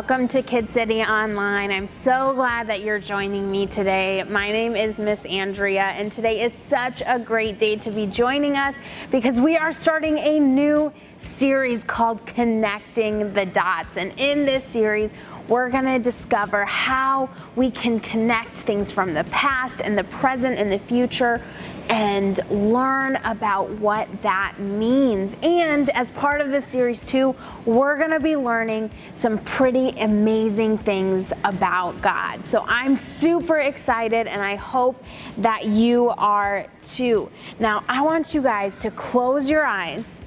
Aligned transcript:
Welcome 0.00 0.28
to 0.28 0.40
Kid 0.40 0.66
City 0.66 1.02
Online. 1.02 1.70
I'm 1.70 1.86
so 1.86 2.32
glad 2.34 2.66
that 2.68 2.80
you're 2.80 2.98
joining 2.98 3.50
me 3.50 3.66
today. 3.66 4.24
My 4.26 4.50
name 4.50 4.74
is 4.74 4.98
Miss 4.98 5.26
Andrea, 5.26 5.88
and 5.88 6.10
today 6.10 6.42
is 6.42 6.54
such 6.54 7.02
a 7.06 7.18
great 7.18 7.58
day 7.58 7.76
to 7.76 7.90
be 7.90 8.06
joining 8.06 8.56
us 8.56 8.76
because 9.10 9.38
we 9.38 9.58
are 9.58 9.74
starting 9.74 10.16
a 10.16 10.40
new 10.40 10.90
series 11.18 11.84
called 11.84 12.24
Connecting 12.24 13.34
the 13.34 13.44
Dots. 13.44 13.98
And 13.98 14.14
in 14.16 14.46
this 14.46 14.64
series, 14.64 15.12
we're 15.48 15.68
going 15.68 15.84
to 15.84 15.98
discover 15.98 16.64
how 16.64 17.28
we 17.54 17.70
can 17.70 18.00
connect 18.00 18.56
things 18.56 18.90
from 18.90 19.12
the 19.12 19.24
past 19.24 19.82
and 19.82 19.98
the 19.98 20.04
present 20.04 20.58
and 20.58 20.72
the 20.72 20.78
future 20.78 21.42
and 21.90 22.38
learn 22.50 23.16
about 23.24 23.68
what 23.78 24.08
that 24.22 24.54
means. 24.60 25.34
And 25.42 25.90
as 25.90 26.12
part 26.12 26.40
of 26.40 26.52
this 26.52 26.64
series, 26.64 27.04
too, 27.04 27.34
we're 27.66 27.96
going 27.96 28.12
to 28.12 28.20
be 28.20 28.36
learning 28.36 28.92
some 29.14 29.38
pretty 29.38 29.88
amazing 29.98 30.78
things 30.78 31.32
about 31.42 32.00
God. 32.00 32.44
So 32.44 32.64
I'm 32.68 32.96
super 32.96 33.58
excited 33.58 34.28
and 34.28 34.40
I 34.40 34.54
hope 34.54 35.02
that 35.38 35.66
you 35.66 36.10
are 36.10 36.64
too. 36.80 37.28
Now, 37.58 37.82
I 37.88 38.02
want 38.02 38.34
you 38.34 38.40
guys 38.40 38.78
to 38.80 38.92
close 38.92 39.50
your 39.50 39.66
eyes 39.66 40.20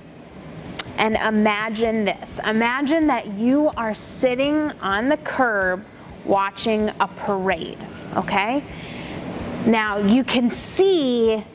and 0.98 1.16
imagine 1.16 2.04
this. 2.04 2.42
Imagine 2.46 3.08
that 3.08 3.28
you 3.28 3.70
are 3.78 3.96
sitting 3.96 4.70
on 4.82 5.08
the 5.08 5.18
curb 5.18 5.86
watching 6.26 6.90
a 7.00 7.08
parade, 7.08 7.80
okay? 8.18 8.62
Now, 9.66 9.98
you 9.98 10.26
can 10.26 10.50
see 10.50 11.46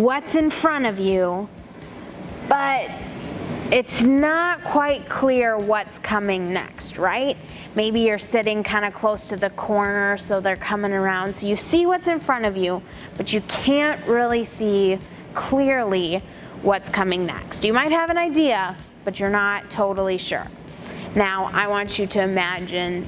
what's 0.00 0.34
in 0.34 0.48
front 0.48 0.86
of 0.86 0.98
you, 0.98 1.48
but 2.48 2.90
it's 3.70 4.02
not 4.02 4.64
quite 4.64 5.08
clear 5.08 5.58
what's 5.58 5.98
coming 5.98 6.52
next, 6.52 6.96
right? 6.96 7.36
Maybe 7.74 8.00
you're 8.00 8.18
sitting 8.18 8.62
kind 8.62 8.84
of 8.84 8.94
close 8.94 9.26
to 9.26 9.36
the 9.36 9.50
corner, 9.50 10.16
so 10.16 10.40
they're 10.40 10.56
coming 10.56 10.92
around. 10.92 11.34
So 11.34 11.46
you 11.46 11.56
see 11.56 11.86
what's 11.86 12.08
in 12.08 12.18
front 12.18 12.46
of 12.46 12.56
you, 12.56 12.82
but 13.16 13.32
you 13.32 13.42
can't 13.42 14.04
really 14.08 14.42
see 14.44 14.98
clearly 15.34 16.22
what's 16.62 16.88
coming 16.88 17.26
next. 17.26 17.64
You 17.64 17.72
might 17.72 17.92
have 17.92 18.10
an 18.10 18.18
idea, 18.18 18.76
but 19.04 19.20
you're 19.20 19.30
not 19.30 19.70
totally 19.70 20.18
sure. 20.18 20.46
Now, 21.14 21.50
I 21.52 21.68
want 21.68 21.98
you 21.98 22.06
to 22.06 22.22
imagine 22.22 23.06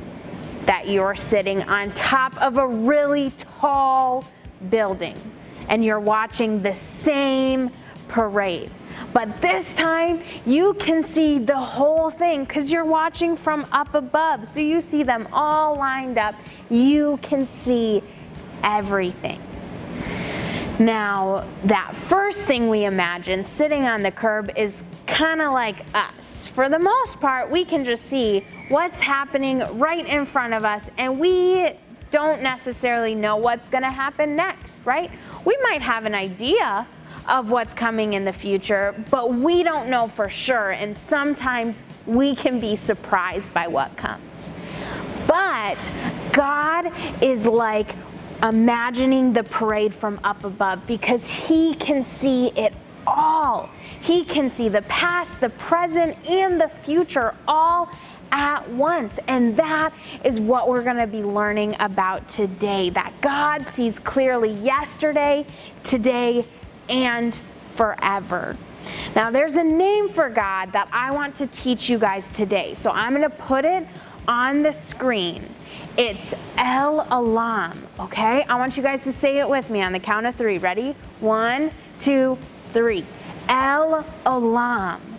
that 0.66 0.88
you're 0.88 1.16
sitting 1.16 1.62
on 1.64 1.92
top 1.92 2.40
of 2.40 2.58
a 2.58 2.66
really 2.66 3.32
tall 3.38 4.24
building 4.70 5.16
and 5.72 5.82
you're 5.82 5.98
watching 5.98 6.60
the 6.60 6.72
same 6.72 7.70
parade. 8.08 8.70
But 9.14 9.40
this 9.40 9.74
time 9.74 10.22
you 10.44 10.74
can 10.74 11.02
see 11.02 11.38
the 11.38 11.56
whole 11.56 12.10
thing 12.10 12.44
because 12.44 12.70
you're 12.70 12.84
watching 12.84 13.34
from 13.34 13.66
up 13.72 13.94
above. 13.94 14.46
So 14.46 14.60
you 14.60 14.82
see 14.82 15.02
them 15.02 15.26
all 15.32 15.76
lined 15.76 16.18
up. 16.18 16.34
You 16.68 17.18
can 17.22 17.46
see 17.46 18.02
everything. 18.62 19.42
Now, 20.78 21.46
that 21.64 21.96
first 21.96 22.42
thing 22.42 22.68
we 22.68 22.84
imagine 22.84 23.44
sitting 23.44 23.84
on 23.84 24.02
the 24.02 24.10
curb 24.10 24.50
is 24.56 24.84
kind 25.06 25.40
of 25.40 25.52
like 25.52 25.84
us. 25.94 26.46
For 26.46 26.68
the 26.68 26.78
most 26.78 27.18
part, 27.18 27.50
we 27.50 27.64
can 27.64 27.84
just 27.84 28.06
see 28.06 28.44
what's 28.68 29.00
happening 29.00 29.60
right 29.78 30.06
in 30.06 30.26
front 30.26 30.54
of 30.54 30.64
us, 30.64 30.90
and 30.98 31.18
we 31.18 31.72
don't 32.12 32.42
necessarily 32.42 33.16
know 33.16 33.36
what's 33.36 33.68
going 33.68 33.82
to 33.82 33.90
happen 33.90 34.36
next, 34.36 34.78
right? 34.84 35.10
We 35.44 35.56
might 35.62 35.82
have 35.82 36.04
an 36.04 36.14
idea 36.14 36.86
of 37.28 37.50
what's 37.50 37.74
coming 37.74 38.12
in 38.12 38.24
the 38.24 38.32
future, 38.32 38.94
but 39.10 39.34
we 39.34 39.62
don't 39.62 39.88
know 39.88 40.08
for 40.08 40.28
sure. 40.28 40.72
And 40.72 40.96
sometimes 40.96 41.82
we 42.06 42.36
can 42.36 42.60
be 42.60 42.76
surprised 42.76 43.52
by 43.54 43.66
what 43.66 43.96
comes. 43.96 44.52
But 45.26 45.78
God 46.32 46.92
is 47.22 47.46
like 47.46 47.94
imagining 48.42 49.32
the 49.32 49.44
parade 49.44 49.94
from 49.94 50.20
up 50.22 50.44
above 50.44 50.86
because 50.86 51.30
He 51.30 51.74
can 51.76 52.04
see 52.04 52.48
it 52.48 52.74
all. 53.06 53.70
He 54.00 54.24
can 54.24 54.50
see 54.50 54.68
the 54.68 54.82
past, 54.82 55.40
the 55.40 55.50
present, 55.50 56.16
and 56.28 56.60
the 56.60 56.68
future 56.68 57.34
all 57.48 57.88
at 58.32 58.68
once. 58.70 59.18
And 59.28 59.56
that 59.56 59.92
is 60.24 60.40
what 60.40 60.68
we're 60.68 60.82
going 60.82 60.96
to 60.96 61.06
be 61.06 61.22
learning 61.22 61.76
about 61.78 62.26
today 62.28 62.90
that 62.90 63.12
God 63.20 63.64
sees 63.66 63.98
clearly 63.98 64.50
yesterday, 64.50 65.46
today, 65.84 66.44
and 66.88 67.38
forever. 67.76 68.56
Now, 69.14 69.30
there's 69.30 69.54
a 69.54 69.62
name 69.64 70.08
for 70.08 70.28
God 70.28 70.72
that 70.72 70.88
I 70.92 71.12
want 71.12 71.34
to 71.36 71.46
teach 71.46 71.88
you 71.88 71.98
guys 71.98 72.32
today. 72.32 72.74
So 72.74 72.90
I'm 72.90 73.12
going 73.12 73.22
to 73.22 73.30
put 73.30 73.64
it 73.64 73.86
on 74.26 74.62
the 74.62 74.72
screen. 74.72 75.54
It's 75.96 76.34
El 76.56 77.04
Olam, 77.06 77.76
okay? 78.00 78.42
I 78.44 78.56
want 78.56 78.76
you 78.76 78.82
guys 78.82 79.02
to 79.04 79.12
say 79.12 79.38
it 79.38 79.48
with 79.48 79.70
me 79.70 79.82
on 79.82 79.92
the 79.92 80.00
count 80.00 80.26
of 80.26 80.34
three. 80.34 80.58
Ready? 80.58 80.96
One, 81.20 81.70
two, 81.98 82.38
three. 82.72 83.04
El 83.48 84.04
Olam. 84.24 85.11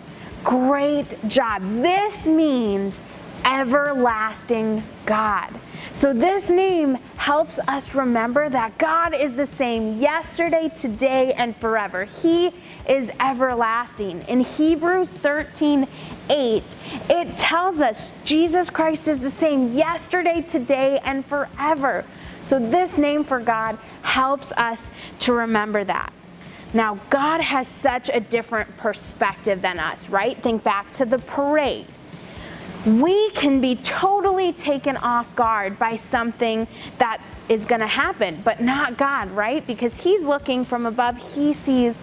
Great 0.44 1.26
job. 1.26 1.62
This 1.82 2.26
means 2.26 3.00
everlasting 3.46 4.82
God. 5.06 5.48
So, 5.92 6.12
this 6.12 6.50
name 6.50 6.96
helps 7.16 7.58
us 7.60 7.94
remember 7.94 8.50
that 8.50 8.76
God 8.78 9.14
is 9.14 9.32
the 9.32 9.46
same 9.46 9.98
yesterday, 9.98 10.70
today, 10.74 11.32
and 11.34 11.56
forever. 11.56 12.04
He 12.04 12.52
is 12.88 13.10
everlasting. 13.20 14.22
In 14.28 14.40
Hebrews 14.40 15.08
13 15.08 15.86
8, 16.30 16.62
it 17.10 17.38
tells 17.38 17.80
us 17.80 18.10
Jesus 18.24 18.70
Christ 18.70 19.08
is 19.08 19.20
the 19.20 19.30
same 19.30 19.72
yesterday, 19.72 20.42
today, 20.42 20.98
and 21.04 21.24
forever. 21.24 22.04
So, 22.42 22.58
this 22.58 22.98
name 22.98 23.24
for 23.24 23.40
God 23.40 23.78
helps 24.02 24.52
us 24.52 24.90
to 25.20 25.32
remember 25.32 25.84
that. 25.84 26.12
Now, 26.74 26.98
God 27.08 27.40
has 27.40 27.68
such 27.68 28.10
a 28.12 28.18
different 28.18 28.76
perspective 28.76 29.62
than 29.62 29.78
us, 29.78 30.08
right? 30.08 30.36
Think 30.42 30.64
back 30.64 30.92
to 30.94 31.04
the 31.04 31.18
parade. 31.18 31.86
We 32.84 33.30
can 33.30 33.60
be 33.60 33.76
totally 33.76 34.52
taken 34.52 34.96
off 34.98 35.34
guard 35.36 35.78
by 35.78 35.96
something 35.96 36.66
that 36.98 37.22
is 37.48 37.64
going 37.64 37.80
to 37.80 37.86
happen, 37.86 38.42
but 38.44 38.60
not 38.60 38.98
God, 38.98 39.30
right? 39.30 39.66
Because 39.66 39.98
He's 39.98 40.26
looking 40.26 40.64
from 40.64 40.84
above, 40.84 41.16
He 41.16 41.54
sees 41.54 42.00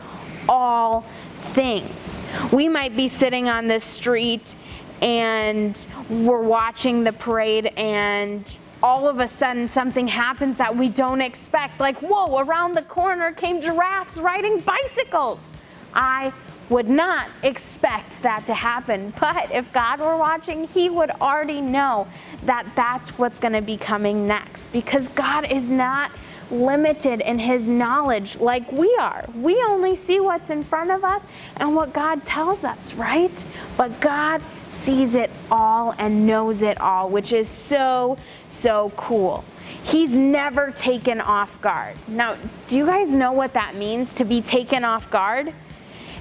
all 0.47 1.05
things. 1.53 2.23
We 2.51 2.67
might 2.67 2.95
be 2.95 3.07
sitting 3.07 3.49
on 3.49 3.67
the 3.67 3.79
street 3.79 4.55
and 5.01 5.87
we're 6.09 6.41
watching 6.41 7.03
the 7.03 7.13
parade 7.13 7.67
and 7.77 8.57
all 8.83 9.07
of 9.07 9.19
a 9.19 9.27
sudden 9.27 9.67
something 9.67 10.07
happens 10.07 10.57
that 10.57 10.75
we 10.75 10.89
don't 10.89 11.21
expect. 11.21 11.79
Like, 11.79 11.99
whoa, 11.99 12.39
around 12.39 12.73
the 12.73 12.81
corner 12.83 13.31
came 13.31 13.61
giraffes 13.61 14.17
riding 14.17 14.59
bicycles. 14.59 15.49
I 15.93 16.31
would 16.69 16.89
not 16.89 17.29
expect 17.43 18.21
that 18.23 18.45
to 18.47 18.53
happen. 18.53 19.13
But 19.19 19.51
if 19.51 19.71
God 19.73 19.99
were 19.99 20.17
watching, 20.17 20.67
He 20.69 20.89
would 20.89 21.11
already 21.11 21.61
know 21.61 22.07
that 22.45 22.65
that's 22.75 23.17
what's 23.19 23.39
going 23.39 23.53
to 23.53 23.61
be 23.61 23.77
coming 23.77 24.25
next 24.27 24.71
because 24.71 25.09
God 25.09 25.51
is 25.51 25.69
not 25.69 26.11
limited 26.49 27.21
in 27.21 27.39
His 27.39 27.67
knowledge 27.69 28.37
like 28.37 28.71
we 28.71 28.93
are. 28.99 29.25
We 29.35 29.61
only 29.67 29.95
see 29.95 30.19
what's 30.19 30.49
in 30.49 30.63
front 30.63 30.91
of 30.91 31.03
us 31.03 31.25
and 31.57 31.75
what 31.75 31.93
God 31.93 32.25
tells 32.25 32.63
us, 32.63 32.93
right? 32.93 33.45
But 33.77 33.99
God 34.01 34.41
sees 34.71 35.15
it 35.15 35.29
all 35.51 35.93
and 35.97 36.25
knows 36.25 36.61
it 36.61 36.79
all, 36.81 37.09
which 37.09 37.33
is 37.33 37.47
so, 37.47 38.17
so 38.49 38.91
cool. 38.95 39.43
He's 39.83 40.15
never 40.15 40.71
taken 40.71 41.21
off 41.21 41.61
guard. 41.61 41.97
Now, 42.07 42.37
do 42.67 42.77
you 42.77 42.85
guys 42.85 43.13
know 43.13 43.31
what 43.31 43.53
that 43.53 43.75
means 43.75 44.15
to 44.15 44.25
be 44.25 44.41
taken 44.41 44.83
off 44.83 45.09
guard? 45.11 45.53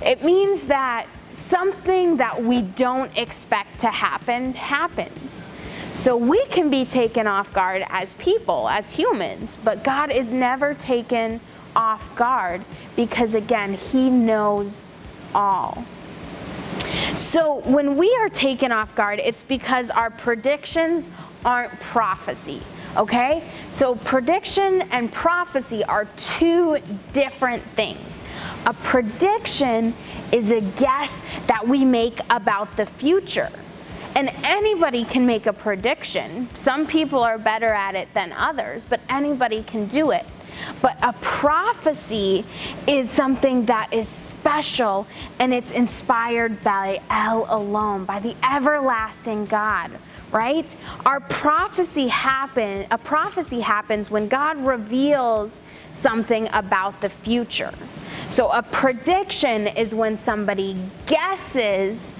It 0.02 0.24
means 0.24 0.66
that 0.66 1.06
something 1.30 2.16
that 2.16 2.42
we 2.42 2.62
don't 2.62 3.16
expect 3.16 3.80
to 3.80 3.88
happen 3.88 4.54
happens. 4.54 5.46
So 5.94 6.16
we 6.16 6.44
can 6.46 6.70
be 6.70 6.84
taken 6.84 7.26
off 7.26 7.52
guard 7.52 7.84
as 7.88 8.14
people, 8.14 8.68
as 8.68 8.90
humans, 8.90 9.58
but 9.64 9.84
God 9.84 10.10
is 10.10 10.32
never 10.32 10.72
taken 10.74 11.40
off 11.76 12.14
guard 12.16 12.64
because, 12.96 13.34
again, 13.34 13.74
He 13.74 14.08
knows 14.08 14.84
all. 15.34 15.84
So 17.14 17.60
when 17.60 17.96
we 17.96 18.14
are 18.20 18.28
taken 18.28 18.72
off 18.72 18.94
guard, 18.94 19.20
it's 19.20 19.42
because 19.42 19.90
our 19.90 20.10
predictions 20.10 21.10
aren't 21.44 21.78
prophecy. 21.80 22.62
Okay? 22.96 23.48
So 23.68 23.94
prediction 23.96 24.82
and 24.90 25.12
prophecy 25.12 25.84
are 25.84 26.06
two 26.16 26.78
different 27.12 27.62
things. 27.76 28.22
A 28.66 28.74
prediction 28.74 29.94
is 30.32 30.50
a 30.50 30.60
guess 30.60 31.20
that 31.46 31.66
we 31.66 31.84
make 31.84 32.20
about 32.30 32.76
the 32.76 32.86
future. 32.86 33.50
And 34.16 34.30
anybody 34.42 35.04
can 35.04 35.24
make 35.24 35.46
a 35.46 35.52
prediction. 35.52 36.48
Some 36.54 36.86
people 36.86 37.20
are 37.20 37.38
better 37.38 37.72
at 37.72 37.94
it 37.94 38.12
than 38.12 38.32
others, 38.32 38.84
but 38.84 39.00
anybody 39.08 39.62
can 39.62 39.86
do 39.86 40.10
it. 40.10 40.26
But 40.82 40.96
a 41.02 41.12
prophecy 41.14 42.44
is 42.86 43.10
something 43.10 43.66
that 43.66 43.92
is 43.92 44.08
special 44.08 45.06
and 45.38 45.52
it's 45.52 45.72
inspired 45.72 46.62
by 46.62 47.00
El 47.10 47.46
Olam, 47.46 48.06
by 48.06 48.20
the 48.20 48.36
everlasting 48.50 49.46
God 49.46 49.90
right? 50.32 50.76
Our 51.06 51.20
prophecy 51.20 52.06
happen 52.06 52.86
a 52.90 52.98
prophecy 52.98 53.60
happens 53.60 54.10
when 54.10 54.28
God 54.28 54.58
reveals 54.64 55.60
something 55.92 56.48
about 56.52 57.00
the 57.00 57.08
future. 57.08 57.72
So 58.28 58.50
a 58.50 58.62
prediction 58.62 59.66
is 59.66 59.94
when 59.94 60.16
somebody 60.16 60.76
guesses 61.06 62.14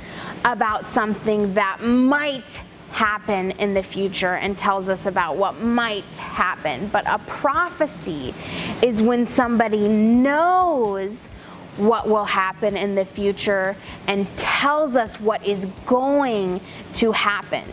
about 0.45 0.87
something 0.87 1.55
that 1.55 1.83
might 1.83 2.63
happen 2.91 3.53
in 3.53 3.75
the 3.75 3.83
future 3.83 4.35
and 4.35 4.57
tells 4.59 4.89
us 4.89 5.07
about 5.07 5.37
what 5.37 5.61
might 5.61 6.05
happen. 6.17 6.89
But 6.89 7.05
a 7.09 7.19
prophecy 7.21 8.35
is 8.83 9.01
when 9.01 9.25
somebody 9.25 9.89
knows 9.89 11.29
what 11.77 12.09
will 12.09 12.25
happen 12.25 12.77
in 12.77 12.95
the 12.95 13.05
future 13.05 13.77
and 14.07 14.27
tells 14.37 14.97
us 14.97 15.21
what 15.21 15.45
is 15.47 15.67
going 15.87 16.61
to 16.95 17.13
happen. 17.13 17.65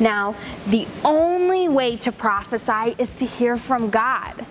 Now, 0.00 0.34
the 0.68 0.86
only 1.04 1.68
way 1.68 1.96
to 1.98 2.10
prophesy 2.10 2.94
is 2.98 3.16
to 3.18 3.26
hear 3.26 3.56
from 3.56 3.90
God. 3.90 4.46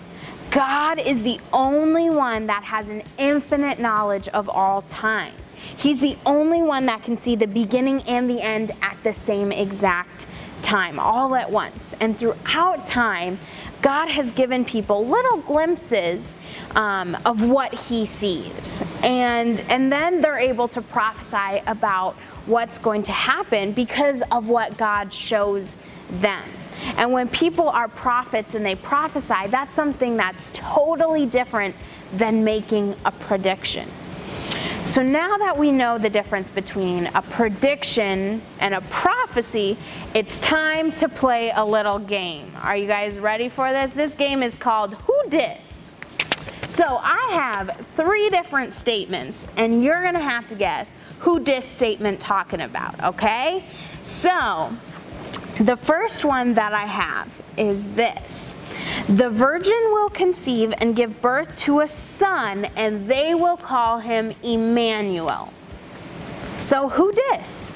God 0.53 1.01
is 1.01 1.23
the 1.23 1.39
only 1.51 2.11
one 2.11 2.45
that 2.45 2.63
has 2.63 2.87
an 2.87 3.01
infinite 3.17 3.79
knowledge 3.79 4.27
of 4.27 4.47
all 4.47 4.83
time. 4.83 5.33
He's 5.77 5.99
the 5.99 6.15
only 6.27 6.61
one 6.61 6.85
that 6.85 7.01
can 7.01 7.17
see 7.17 7.35
the 7.35 7.47
beginning 7.47 8.03
and 8.03 8.29
the 8.29 8.39
end 8.39 8.69
at 8.83 8.95
the 9.03 9.13
same 9.13 9.51
exact 9.51 10.27
time, 10.61 10.99
all 10.99 11.33
at 11.33 11.49
once. 11.49 11.95
And 12.01 12.15
throughout 12.15 12.85
time, 12.85 13.39
God 13.81 14.07
has 14.09 14.29
given 14.29 14.63
people 14.63 15.03
little 15.03 15.39
glimpses 15.41 16.35
um, 16.75 17.17
of 17.25 17.41
what 17.41 17.73
He 17.73 18.05
sees. 18.05 18.83
And, 19.01 19.59
and 19.61 19.91
then 19.91 20.21
they're 20.21 20.37
able 20.37 20.67
to 20.67 20.83
prophesy 20.83 21.63
about 21.65 22.15
what's 22.45 22.77
going 22.77 23.03
to 23.03 23.11
happen 23.11 23.71
because 23.71 24.21
of 24.31 24.49
what 24.49 24.77
God 24.77 25.13
shows 25.13 25.77
them. 26.11 26.43
And 26.97 27.11
when 27.11 27.29
people 27.29 27.69
are 27.69 27.87
prophets 27.87 28.55
and 28.55 28.65
they 28.65 28.75
prophesy, 28.75 29.47
that's 29.47 29.73
something 29.73 30.17
that's 30.17 30.49
totally 30.53 31.25
different 31.25 31.75
than 32.13 32.43
making 32.43 32.95
a 33.05 33.11
prediction. 33.11 33.89
So 34.85 35.01
now 35.01 35.37
that 35.37 35.57
we 35.57 35.71
know 35.71 35.97
the 35.97 36.09
difference 36.09 36.49
between 36.49 37.05
a 37.15 37.21
prediction 37.21 38.41
and 38.59 38.73
a 38.73 38.81
prophecy, 38.81 39.77
it's 40.13 40.39
time 40.39 40.91
to 40.93 41.07
play 41.07 41.51
a 41.55 41.63
little 41.63 41.99
game. 41.99 42.51
Are 42.61 42.75
you 42.75 42.85
guys 42.85 43.17
ready 43.17 43.47
for 43.47 43.71
this? 43.71 43.93
This 43.93 44.13
game 44.13 44.43
is 44.43 44.55
called 44.55 44.95
Who 44.95 45.23
Dis? 45.29 45.82
So 46.73 46.99
I 47.03 47.29
have 47.33 47.85
three 47.95 48.31
different 48.31 48.73
statements, 48.73 49.45
and 49.57 49.83
you're 49.83 50.01
gonna 50.01 50.17
have 50.19 50.47
to 50.47 50.55
guess 50.55 50.95
who 51.19 51.39
dis 51.39 51.67
statement 51.67 52.19
talking 52.19 52.61
about, 52.61 52.99
okay? 53.03 53.63
So 54.01 54.75
the 55.59 55.77
first 55.77 56.25
one 56.25 56.55
that 56.55 56.73
I 56.73 56.85
have 56.85 57.29
is 57.57 57.85
this 57.93 58.55
The 59.07 59.29
virgin 59.29 59.79
will 59.91 60.09
conceive 60.09 60.73
and 60.79 60.95
give 60.95 61.21
birth 61.21 61.55
to 61.59 61.81
a 61.81 61.87
son, 61.87 62.65
and 62.75 63.07
they 63.07 63.35
will 63.35 63.57
call 63.57 63.99
him 63.99 64.33
Emmanuel. 64.41 65.53
So, 66.57 66.89
who 66.89 67.11
dis? 67.11 67.71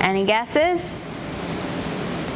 Any 0.00 0.26
guesses? 0.26 0.96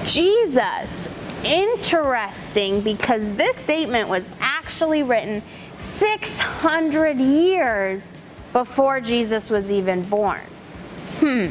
Jesus. 0.04 1.08
Interesting 1.44 2.82
because 2.82 3.30
this 3.36 3.56
statement 3.56 4.08
was 4.08 4.28
actually 4.40 5.02
written 5.02 5.42
600 5.76 7.18
years 7.18 8.10
before 8.52 9.00
Jesus 9.00 9.48
was 9.48 9.70
even 9.70 10.02
born. 10.02 10.40
Hmm. 11.20 11.46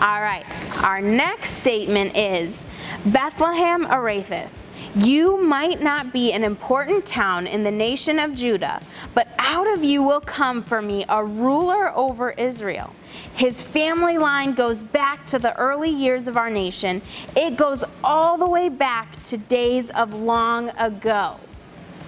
All 0.00 0.20
right, 0.20 0.44
our 0.84 1.00
next 1.00 1.50
statement 1.54 2.16
is 2.16 2.64
Bethlehem 3.06 3.84
Ephrathah. 3.86 4.48
You 4.96 5.42
might 5.42 5.82
not 5.82 6.12
be 6.12 6.32
an 6.32 6.44
important 6.44 7.04
town 7.04 7.48
in 7.48 7.64
the 7.64 7.70
nation 7.70 8.20
of 8.20 8.32
Judah, 8.32 8.80
but 9.12 9.28
out 9.38 9.66
of 9.72 9.82
you 9.82 10.04
will 10.04 10.20
come 10.20 10.62
for 10.62 10.80
me 10.80 11.04
a 11.08 11.24
ruler 11.24 11.90
over 11.96 12.30
Israel. 12.30 12.92
His 13.34 13.60
family 13.60 14.18
line 14.18 14.54
goes 14.54 14.82
back 14.82 15.26
to 15.26 15.40
the 15.40 15.56
early 15.58 15.90
years 15.90 16.28
of 16.28 16.36
our 16.36 16.48
nation. 16.48 17.02
It 17.36 17.56
goes 17.56 17.82
all 18.04 18.38
the 18.38 18.46
way 18.46 18.68
back 18.68 19.20
to 19.24 19.36
days 19.36 19.90
of 19.90 20.14
long 20.14 20.68
ago. 20.70 21.40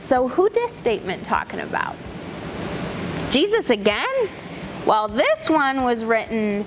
So, 0.01 0.29
who 0.29 0.49
this 0.51 0.73
statement 0.73 1.25
talking 1.25 1.61
about? 1.61 1.97
Jesus 3.31 3.71
again? 3.71 4.29
Well, 4.85 5.09
this 5.09 5.51
one 5.51 5.83
was 5.83 6.05
written 6.05 6.65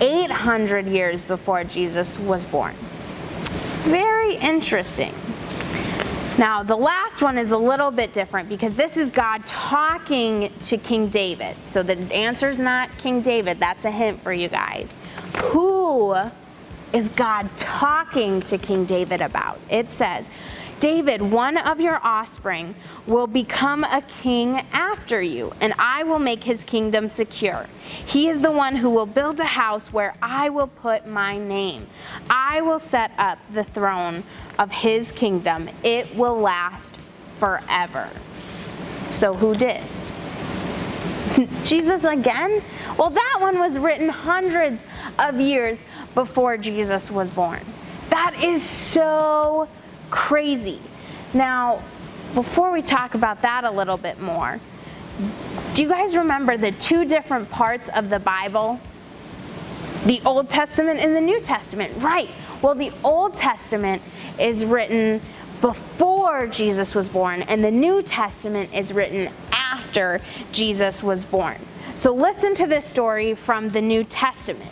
800 0.00 0.86
years 0.86 1.22
before 1.22 1.62
Jesus 1.62 2.18
was 2.18 2.44
born. 2.44 2.74
Very 3.84 4.34
interesting. 4.36 5.14
Now, 6.38 6.62
the 6.62 6.76
last 6.76 7.20
one 7.20 7.36
is 7.36 7.50
a 7.50 7.56
little 7.56 7.90
bit 7.90 8.14
different 8.14 8.48
because 8.48 8.74
this 8.74 8.96
is 8.96 9.10
God 9.10 9.46
talking 9.46 10.50
to 10.60 10.78
King 10.78 11.08
David. 11.08 11.54
So 11.62 11.82
the 11.82 11.96
answer 12.12 12.48
is 12.48 12.58
not 12.58 12.96
King 12.96 13.20
David. 13.20 13.60
That's 13.60 13.84
a 13.84 13.90
hint 13.90 14.22
for 14.22 14.32
you 14.32 14.48
guys. 14.48 14.94
Who 15.36 16.14
is 16.94 17.10
God 17.10 17.50
talking 17.58 18.40
to 18.40 18.56
King 18.56 18.86
David 18.86 19.20
about? 19.20 19.60
It 19.68 19.90
says, 19.90 20.30
David, 20.82 21.22
one 21.22 21.58
of 21.58 21.80
your 21.80 22.00
offspring, 22.02 22.74
will 23.06 23.28
become 23.28 23.84
a 23.84 24.02
king 24.20 24.66
after 24.72 25.22
you, 25.22 25.52
and 25.60 25.72
I 25.78 26.02
will 26.02 26.18
make 26.18 26.42
his 26.42 26.64
kingdom 26.64 27.08
secure. 27.08 27.66
He 28.04 28.28
is 28.28 28.40
the 28.40 28.50
one 28.50 28.74
who 28.74 28.90
will 28.90 29.06
build 29.06 29.38
a 29.38 29.44
house 29.44 29.92
where 29.92 30.12
I 30.20 30.48
will 30.48 30.66
put 30.66 31.06
my 31.06 31.38
name. 31.38 31.86
I 32.28 32.62
will 32.62 32.80
set 32.80 33.12
up 33.16 33.38
the 33.54 33.62
throne 33.62 34.24
of 34.58 34.72
his 34.72 35.12
kingdom. 35.12 35.68
It 35.84 36.12
will 36.16 36.40
last 36.40 36.98
forever. 37.38 38.10
So, 39.12 39.34
who 39.34 39.54
dis? 39.54 40.10
Jesus 41.62 42.02
again? 42.02 42.60
Well, 42.98 43.10
that 43.10 43.38
one 43.40 43.60
was 43.60 43.78
written 43.78 44.08
hundreds 44.08 44.82
of 45.20 45.40
years 45.40 45.84
before 46.16 46.56
Jesus 46.56 47.08
was 47.08 47.30
born. 47.30 47.64
That 48.10 48.34
is 48.42 48.64
so 48.64 49.68
crazy. 50.12 50.78
Now, 51.34 51.82
before 52.34 52.70
we 52.70 52.82
talk 52.82 53.14
about 53.14 53.42
that 53.42 53.64
a 53.64 53.70
little 53.70 53.96
bit 53.96 54.20
more, 54.20 54.60
do 55.74 55.82
you 55.82 55.88
guys 55.88 56.16
remember 56.16 56.56
the 56.56 56.70
two 56.72 57.04
different 57.04 57.50
parts 57.50 57.88
of 57.88 58.10
the 58.10 58.20
Bible? 58.20 58.78
The 60.06 60.20
Old 60.24 60.48
Testament 60.48 61.00
and 61.00 61.16
the 61.16 61.20
New 61.20 61.40
Testament, 61.40 61.92
right? 62.02 62.30
Well, 62.60 62.74
the 62.74 62.92
Old 63.02 63.34
Testament 63.34 64.02
is 64.38 64.64
written 64.64 65.20
before 65.60 66.46
Jesus 66.46 66.94
was 66.94 67.08
born, 67.08 67.42
and 67.42 67.64
the 67.64 67.70
New 67.70 68.02
Testament 68.02 68.70
is 68.74 68.92
written 68.92 69.32
after 69.52 70.20
Jesus 70.52 71.02
was 71.02 71.24
born. 71.24 71.56
So, 71.94 72.12
listen 72.12 72.54
to 72.56 72.66
this 72.66 72.84
story 72.84 73.34
from 73.34 73.70
the 73.70 73.80
New 73.80 74.04
Testament. 74.04 74.70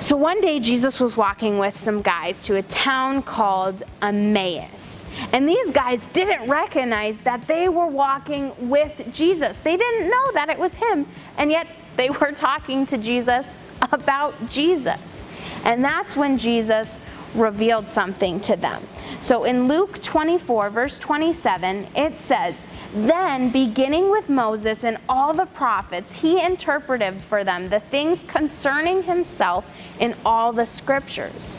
So 0.00 0.16
one 0.16 0.40
day 0.40 0.60
Jesus 0.60 0.98
was 0.98 1.18
walking 1.18 1.58
with 1.58 1.76
some 1.76 2.00
guys 2.00 2.42
to 2.44 2.56
a 2.56 2.62
town 2.62 3.20
called 3.22 3.82
Emmaus. 4.00 5.04
And 5.34 5.46
these 5.46 5.70
guys 5.72 6.06
didn't 6.06 6.48
recognize 6.48 7.20
that 7.20 7.42
they 7.42 7.68
were 7.68 7.86
walking 7.86 8.54
with 8.70 9.12
Jesus. 9.12 9.58
They 9.58 9.76
didn't 9.76 10.08
know 10.08 10.32
that 10.32 10.48
it 10.48 10.58
was 10.58 10.74
him. 10.74 11.06
And 11.36 11.50
yet 11.50 11.66
they 11.98 12.08
were 12.20 12.32
talking 12.32 12.86
to 12.86 12.96
Jesus 12.96 13.58
about 13.92 14.34
Jesus. 14.48 15.26
And 15.64 15.84
that's 15.84 16.16
when 16.16 16.38
Jesus 16.38 17.02
revealed 17.34 17.86
something 17.86 18.40
to 18.40 18.56
them. 18.56 18.86
So 19.20 19.44
in 19.44 19.68
Luke 19.68 20.02
24, 20.02 20.70
verse 20.70 20.98
27, 20.98 21.86
it 21.94 22.18
says, 22.18 22.62
then, 22.92 23.50
beginning 23.50 24.10
with 24.10 24.28
Moses 24.28 24.82
and 24.82 24.98
all 25.08 25.32
the 25.32 25.46
prophets, 25.46 26.12
he 26.12 26.42
interpreted 26.42 27.22
for 27.22 27.44
them 27.44 27.68
the 27.68 27.78
things 27.78 28.24
concerning 28.24 29.04
himself 29.04 29.64
in 30.00 30.16
all 30.24 30.52
the 30.52 30.66
scriptures. 30.66 31.56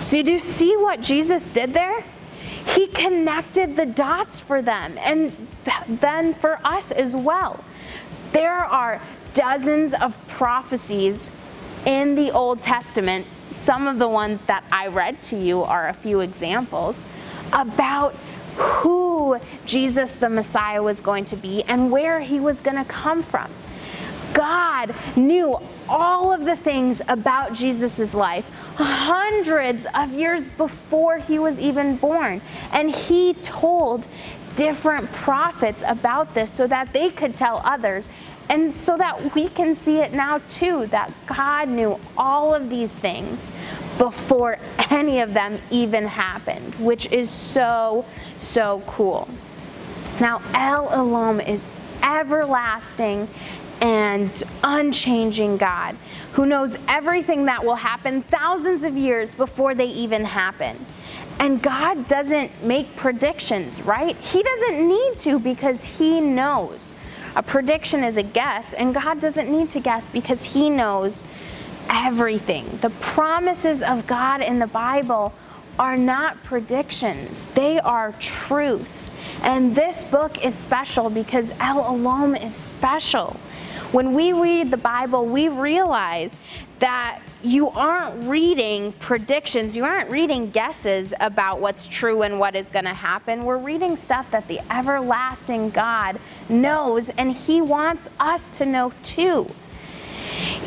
So, 0.00 0.22
do 0.22 0.32
you 0.32 0.38
see 0.38 0.76
what 0.76 1.00
Jesus 1.00 1.48
did 1.50 1.72
there? 1.72 2.04
He 2.66 2.88
connected 2.88 3.74
the 3.74 3.86
dots 3.86 4.38
for 4.38 4.60
them 4.60 4.98
and 4.98 5.34
then 6.00 6.34
for 6.34 6.60
us 6.62 6.90
as 6.90 7.16
well. 7.16 7.64
There 8.32 8.64
are 8.64 9.00
dozens 9.32 9.94
of 9.94 10.16
prophecies 10.28 11.32
in 11.86 12.14
the 12.14 12.30
Old 12.30 12.62
Testament. 12.62 13.26
Some 13.48 13.86
of 13.86 13.98
the 13.98 14.08
ones 14.08 14.40
that 14.46 14.64
I 14.72 14.88
read 14.88 15.20
to 15.22 15.36
you 15.36 15.62
are 15.62 15.88
a 15.88 15.94
few 15.94 16.20
examples 16.20 17.04
about 17.52 18.14
who 18.56 19.38
Jesus 19.64 20.12
the 20.12 20.28
Messiah 20.28 20.82
was 20.82 21.00
going 21.00 21.24
to 21.26 21.36
be 21.36 21.62
and 21.64 21.90
where 21.90 22.20
he 22.20 22.40
was 22.40 22.60
going 22.60 22.76
to 22.76 22.84
come 22.84 23.22
from. 23.22 23.50
God 24.32 24.94
knew 25.16 25.58
all 25.88 26.32
of 26.32 26.44
the 26.44 26.56
things 26.56 27.02
about 27.08 27.52
Jesus' 27.52 28.14
life 28.14 28.44
hundreds 28.76 29.86
of 29.94 30.12
years 30.12 30.46
before 30.46 31.18
he 31.18 31.38
was 31.38 31.58
even 31.58 31.96
born. 31.96 32.40
And 32.72 32.90
he 32.90 33.34
told 33.34 34.06
different 34.56 35.10
prophets 35.12 35.82
about 35.86 36.34
this 36.34 36.50
so 36.50 36.66
that 36.66 36.92
they 36.92 37.10
could 37.10 37.36
tell 37.36 37.60
others. 37.64 38.08
And 38.48 38.76
so 38.76 38.96
that 38.96 39.34
we 39.34 39.48
can 39.48 39.76
see 39.76 39.98
it 39.98 40.12
now 40.12 40.38
too, 40.48 40.86
that 40.86 41.12
God 41.26 41.68
knew 41.68 42.00
all 42.16 42.52
of 42.52 42.68
these 42.68 42.92
things 42.92 43.52
before 43.96 44.58
any 44.90 45.20
of 45.20 45.34
them 45.34 45.60
even 45.70 46.04
happened, 46.04 46.74
which 46.74 47.06
is 47.12 47.30
so, 47.30 48.04
so 48.38 48.82
cool. 48.86 49.28
Now, 50.20 50.42
El 50.54 50.88
Olam 50.88 51.46
is 51.46 51.64
everlasting 52.02 53.28
and 53.80 54.42
unchanging 54.62 55.56
God 55.56 55.96
who 56.32 56.46
knows 56.46 56.76
everything 56.88 57.44
that 57.46 57.64
will 57.64 57.74
happen 57.74 58.22
thousands 58.24 58.84
of 58.84 58.96
years 58.96 59.34
before 59.34 59.74
they 59.74 59.86
even 59.86 60.24
happen. 60.24 60.84
And 61.38 61.62
God 61.62 62.06
doesn't 62.06 62.62
make 62.62 62.94
predictions, 62.96 63.80
right? 63.80 64.16
He 64.18 64.42
doesn't 64.42 64.86
need 64.86 65.16
to 65.18 65.38
because 65.38 65.82
He 65.82 66.20
knows. 66.20 66.92
A 67.36 67.42
prediction 67.42 68.04
is 68.04 68.16
a 68.16 68.22
guess, 68.22 68.74
and 68.74 68.94
God 68.94 69.20
doesn't 69.20 69.50
need 69.50 69.70
to 69.70 69.80
guess 69.80 70.10
because 70.10 70.44
He 70.44 70.68
knows 70.68 71.22
everything. 71.88 72.78
The 72.82 72.90
promises 72.90 73.82
of 73.82 74.06
God 74.06 74.42
in 74.42 74.58
the 74.58 74.66
Bible 74.66 75.32
are 75.78 75.96
not 75.96 76.42
predictions, 76.44 77.46
they 77.54 77.80
are 77.80 78.12
truth. 78.20 79.09
And 79.42 79.74
this 79.74 80.04
book 80.04 80.44
is 80.44 80.54
special 80.54 81.08
because 81.08 81.50
El 81.60 81.82
Olam 81.82 82.42
is 82.42 82.54
special. 82.54 83.36
When 83.92 84.12
we 84.12 84.32
read 84.32 84.70
the 84.70 84.76
Bible, 84.76 85.26
we 85.26 85.48
realize 85.48 86.36
that 86.78 87.20
you 87.42 87.68
aren't 87.70 88.26
reading 88.28 88.92
predictions, 88.94 89.76
you 89.76 89.84
aren't 89.84 90.10
reading 90.10 90.50
guesses 90.50 91.12
about 91.20 91.60
what's 91.60 91.86
true 91.86 92.22
and 92.22 92.38
what 92.38 92.54
is 92.54 92.68
going 92.68 92.84
to 92.84 92.94
happen. 92.94 93.44
We're 93.44 93.58
reading 93.58 93.96
stuff 93.96 94.30
that 94.30 94.46
the 94.46 94.60
everlasting 94.72 95.70
God 95.70 96.20
knows, 96.48 97.08
and 97.10 97.32
He 97.32 97.60
wants 97.60 98.08
us 98.18 98.50
to 98.50 98.66
know 98.66 98.92
too 99.02 99.46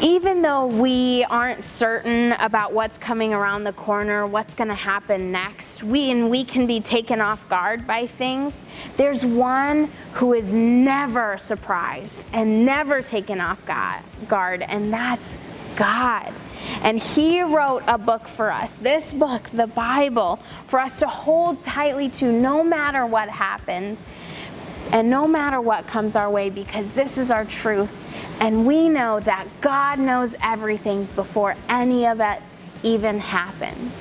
even 0.01 0.41
though 0.41 0.65
we 0.65 1.23
aren't 1.25 1.63
certain 1.63 2.33
about 2.33 2.73
what's 2.73 2.97
coming 2.97 3.33
around 3.33 3.63
the 3.63 3.73
corner, 3.73 4.25
what's 4.25 4.55
going 4.55 4.67
to 4.67 4.75
happen 4.75 5.31
next, 5.31 5.83
we 5.83 6.09
and 6.11 6.29
we 6.29 6.43
can 6.43 6.65
be 6.65 6.79
taken 6.79 7.21
off 7.21 7.47
guard 7.47 7.85
by 7.85 8.07
things. 8.07 8.61
There's 8.97 9.23
one 9.23 9.91
who 10.13 10.33
is 10.33 10.53
never 10.53 11.37
surprised 11.37 12.25
and 12.33 12.65
never 12.65 13.01
taken 13.01 13.39
off 13.39 13.59
guard, 14.27 14.61
and 14.63 14.91
that's 14.91 15.37
God. 15.75 16.33
And 16.81 16.99
He 16.99 17.41
wrote 17.41 17.83
a 17.87 17.97
book 17.97 18.27
for 18.27 18.51
us, 18.51 18.73
this 18.81 19.13
book, 19.13 19.49
the 19.53 19.67
Bible, 19.67 20.39
for 20.67 20.79
us 20.79 20.99
to 20.99 21.07
hold 21.07 21.63
tightly 21.65 22.09
to 22.09 22.31
no 22.31 22.63
matter 22.63 23.05
what 23.05 23.29
happens 23.29 24.05
and 24.93 25.09
no 25.09 25.27
matter 25.27 25.59
what 25.59 25.87
comes 25.87 26.15
our 26.15 26.29
way, 26.29 26.51
because 26.51 26.89
this 26.91 27.17
is 27.17 27.31
our 27.31 27.45
truth 27.45 27.89
and 28.39 28.65
we 28.65 28.87
know 28.87 29.19
that 29.21 29.47
God 29.59 29.97
knows 29.97 30.35
everything 30.43 31.07
before 31.15 31.55
any 31.67 32.05
of 32.05 32.19
it 32.19 32.41
even 32.83 33.19
happens. 33.19 33.91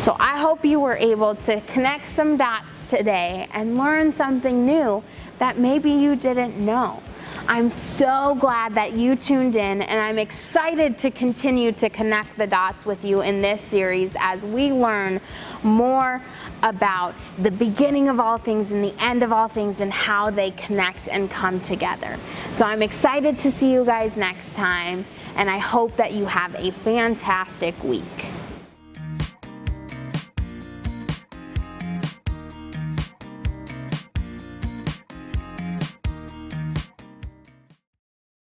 So 0.00 0.16
I 0.18 0.38
hope 0.38 0.64
you 0.64 0.80
were 0.80 0.96
able 0.96 1.36
to 1.36 1.60
connect 1.62 2.08
some 2.08 2.36
dots 2.36 2.90
today 2.90 3.48
and 3.52 3.78
learn 3.78 4.12
something 4.12 4.66
new 4.66 5.02
that 5.38 5.58
maybe 5.58 5.92
you 5.92 6.16
didn't 6.16 6.58
know. 6.58 7.02
I'm 7.48 7.70
so 7.70 8.34
glad 8.34 8.74
that 8.74 8.94
you 8.94 9.14
tuned 9.14 9.54
in, 9.54 9.80
and 9.80 10.00
I'm 10.00 10.18
excited 10.18 10.98
to 10.98 11.12
continue 11.12 11.70
to 11.72 11.88
connect 11.88 12.36
the 12.36 12.46
dots 12.46 12.84
with 12.84 13.04
you 13.04 13.20
in 13.20 13.40
this 13.40 13.62
series 13.62 14.16
as 14.18 14.42
we 14.42 14.72
learn 14.72 15.20
more 15.62 16.20
about 16.64 17.14
the 17.38 17.52
beginning 17.52 18.08
of 18.08 18.18
all 18.18 18.36
things 18.36 18.72
and 18.72 18.82
the 18.82 18.94
end 18.98 19.22
of 19.22 19.32
all 19.32 19.46
things 19.46 19.78
and 19.78 19.92
how 19.92 20.28
they 20.28 20.50
connect 20.52 21.08
and 21.08 21.30
come 21.30 21.60
together. 21.60 22.18
So 22.50 22.64
I'm 22.64 22.82
excited 22.82 23.38
to 23.38 23.52
see 23.52 23.72
you 23.72 23.84
guys 23.84 24.16
next 24.16 24.54
time, 24.54 25.06
and 25.36 25.48
I 25.48 25.58
hope 25.58 25.96
that 25.98 26.14
you 26.14 26.26
have 26.26 26.52
a 26.56 26.72
fantastic 26.82 27.80
week. 27.84 28.26